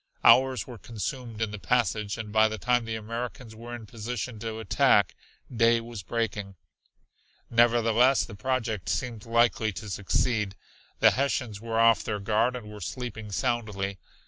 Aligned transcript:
Hours 0.23 0.65
were 0.65 0.79
consumed 0.79 1.43
in 1.43 1.51
the 1.51 1.59
passage, 1.59 2.17
and 2.17 2.31
by 2.31 2.47
the 2.47 2.57
time 2.57 2.85
the 2.85 2.95
Americans 2.95 3.55
were 3.55 3.75
in 3.75 3.85
position 3.85 4.39
to 4.39 4.57
attack, 4.57 5.13
day 5.55 5.79
was 5.79 6.01
breaking. 6.01 6.55
Nevertheless 7.51 8.25
the 8.25 8.33
project 8.33 8.89
seemed 8.89 9.27
likely 9.27 9.71
to 9.73 9.91
succeed. 9.91 10.55
The 11.01 11.11
Hessians 11.11 11.61
were 11.61 11.79
off 11.79 12.03
their 12.03 12.17
guard 12.19 12.55
and 12.55 12.67
were 12.71 12.81
sleeping 12.81 13.31
soundly. 13.31 13.99